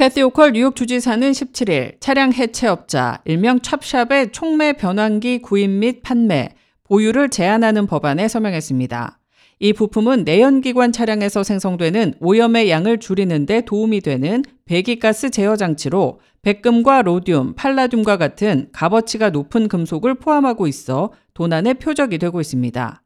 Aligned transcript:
캐티 0.00 0.22
오컬 0.22 0.52
뉴욕 0.52 0.74
주지사는 0.74 1.30
17일 1.30 2.00
차량 2.00 2.32
해체업자 2.32 3.20
일명 3.26 3.60
찹샵의 3.60 4.32
촉매 4.32 4.72
변환기 4.72 5.42
구입 5.42 5.68
및 5.68 6.02
판매, 6.02 6.54
보유를 6.84 7.28
제한하는 7.28 7.86
법안에 7.86 8.26
서명했습니다. 8.26 9.18
이 9.58 9.74
부품은 9.74 10.24
내연기관 10.24 10.92
차량에서 10.92 11.42
생성되는 11.42 12.14
오염의 12.18 12.70
양을 12.70 12.96
줄이는 12.96 13.44
데 13.44 13.60
도움이 13.60 14.00
되는 14.00 14.42
배기가스 14.64 15.28
제어 15.28 15.56
장치로 15.56 16.20
백금과 16.40 17.02
로듐, 17.02 17.54
팔라듐과 17.54 18.16
같은 18.16 18.70
값어치가 18.72 19.28
높은 19.28 19.68
금속을 19.68 20.14
포함하고 20.14 20.66
있어 20.66 21.12
도난의 21.34 21.74
표적이 21.74 22.16
되고 22.16 22.40
있습니다. 22.40 23.02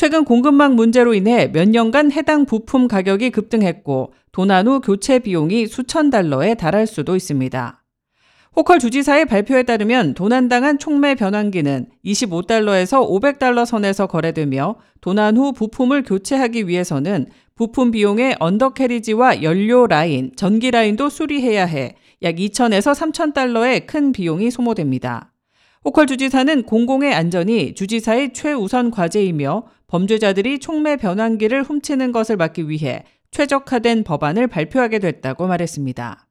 최근 0.00 0.24
공급망 0.24 0.76
문제로 0.76 1.12
인해 1.12 1.46
몇 1.52 1.68
년간 1.68 2.10
해당 2.12 2.46
부품 2.46 2.88
가격이 2.88 3.28
급등했고 3.28 4.14
도난 4.32 4.66
후 4.66 4.80
교체 4.80 5.18
비용이 5.18 5.66
수천 5.66 6.08
달러에 6.08 6.54
달할 6.54 6.86
수도 6.86 7.16
있습니다. 7.16 7.84
호컬 8.56 8.78
주지사의 8.78 9.26
발표에 9.26 9.64
따르면 9.64 10.14
도난당한 10.14 10.78
촉매 10.78 11.16
변환기는 11.16 11.88
25달러에서 12.02 13.06
500달러 13.06 13.66
선에서 13.66 14.06
거래되며 14.06 14.76
도난 15.02 15.36
후 15.36 15.52
부품을 15.52 16.02
교체하기 16.04 16.66
위해서는 16.66 17.26
부품 17.54 17.90
비용의 17.90 18.36
언더캐리지와 18.40 19.42
연료 19.42 19.86
라인, 19.86 20.32
전기 20.34 20.70
라인도 20.70 21.10
수리해야 21.10 21.66
해 21.66 21.96
약 22.22 22.34
2천에서 22.34 22.94
3천 22.94 23.32
달러의 23.32 23.86
큰 23.86 24.12
비용이 24.12 24.50
소모됩니다. 24.50 25.29
호컬 25.82 26.06
주지사는 26.06 26.64
공공의 26.64 27.14
안전이 27.14 27.74
주지사의 27.74 28.34
최우선 28.34 28.90
과제이며 28.90 29.64
범죄자들이 29.86 30.58
촉매 30.58 30.96
변환기를 30.96 31.62
훔치는 31.62 32.12
것을 32.12 32.36
막기 32.36 32.68
위해 32.68 33.04
최적화된 33.30 34.04
법안을 34.04 34.46
발표하게 34.46 34.98
됐다고 34.98 35.46
말했습니다. 35.46 36.26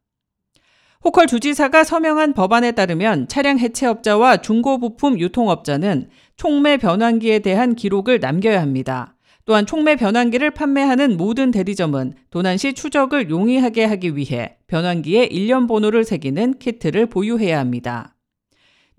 호컬 1.04 1.28
주지사가 1.28 1.84
서명한 1.84 2.34
법안에 2.34 2.74
따르면 2.74 3.28
차량 3.28 3.58
해체업자와 3.58 4.38
중고부품 4.38 5.20
유통업자는 5.20 6.10
촉매 6.36 6.78
변환기에 6.78 7.40
대한 7.40 7.74
기록을 7.74 8.20
남겨야 8.20 8.62
합니다. 8.62 9.16
또한 9.46 9.66
촉매 9.66 9.96
변환기를 9.96 10.52
판매하는 10.52 11.18
모든 11.18 11.50
대리점은 11.50 12.14
도난 12.30 12.58
시 12.58 12.74
추적을 12.74 13.32
용이하게 13.32 13.86
하기 13.86 14.16
위해 14.16 14.58
변환기에 14.68 15.24
일련 15.24 15.66
번호를 15.66 16.04
새기는 16.04 16.60
키트를 16.60 17.08
보유해야 17.08 17.58
합니다. 17.58 18.16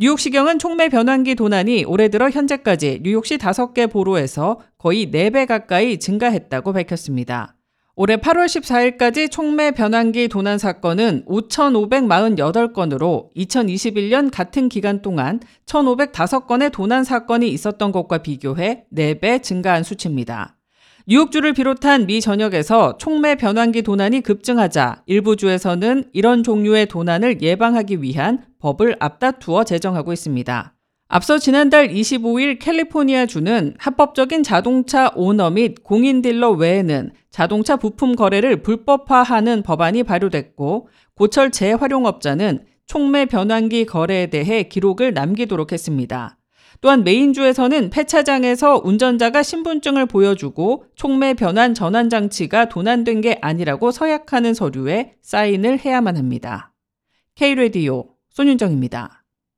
뉴욕시경은 0.03 0.59
촉매 0.59 0.89
변환기 0.89 1.35
도난이 1.35 1.85
올해 1.85 2.09
들어 2.09 2.31
현재까지 2.31 3.01
뉴욕시 3.03 3.37
5개 3.37 3.93
보로에서 3.93 4.59
거의 4.79 5.11
4배 5.11 5.47
가까이 5.47 5.99
증가했다고 5.99 6.73
밝혔습니다. 6.73 7.55
올해 7.97 8.17
8월 8.17 8.47
14일까지 8.47 9.31
촉매 9.31 9.73
변환기 9.73 10.29
도난 10.29 10.57
사건은 10.57 11.27
5,548건으로 11.27 13.35
2021년 13.37 14.31
같은 14.33 14.71
기간 14.71 15.03
동안 15.03 15.39
1,505건의 15.67 16.73
도난 16.73 17.05
사건이 17.05 17.51
있었던 17.51 17.93
것과 17.93 18.23
비교해 18.23 18.87
4배 18.95 19.43
증가한 19.43 19.83
수치입니다. 19.83 20.57
뉴욕주를 21.11 21.55
비롯한 21.55 22.07
미 22.07 22.21
전역에서 22.21 22.97
촉매 22.97 23.35
변환기 23.35 23.83
도난이 23.83 24.21
급증하자 24.21 25.03
일부 25.07 25.35
주에서는 25.35 26.05
이런 26.13 26.45
종류의 26.45 26.87
도난을 26.87 27.43
예방하기 27.43 28.01
위한 28.01 28.45
법을 28.61 28.95
앞다투어 29.01 29.65
제정하고 29.65 30.13
있습니다. 30.13 30.73
앞서 31.09 31.39
지난달 31.39 31.89
25일 31.89 32.61
캘리포니아 32.61 33.27
주는 33.27 33.75
합법적인 33.81 34.45
자동차 34.45 35.11
오너 35.17 35.51
및 35.51 35.83
공인 35.83 36.23
딜러 36.23 36.53
외에는 36.53 37.11
자동차 37.33 37.75
부품 37.75 38.15
거래를 38.15 38.63
불법화하는 38.63 39.65
법안이 39.65 40.05
발효됐고 40.05 40.87
고철 41.17 41.51
재활용업자는 41.51 42.67
촉매 42.87 43.27
변환기 43.27 43.85
거래에 43.87 44.29
대해 44.29 44.63
기록을 44.63 45.13
남기도록 45.13 45.73
했습니다. 45.73 46.37
또한 46.81 47.05
메인주에서는 47.05 47.91
폐차장에서 47.91 48.81
운전자가 48.83 49.43
신분증을 49.43 50.07
보여주고 50.07 50.87
촉매 50.95 51.35
변환 51.35 51.75
전환 51.75 52.09
장치가 52.09 52.69
도난된 52.69 53.21
게 53.21 53.39
아니라고 53.43 53.91
서약하는 53.91 54.55
서류에 54.55 55.17
사인을 55.21 55.79
해야만 55.85 56.17
합니다. 56.17 56.73
K-레디오 57.35 58.09
손윤정입니다. 58.31 59.20